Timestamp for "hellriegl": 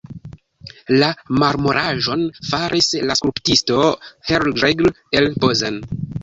4.31-4.91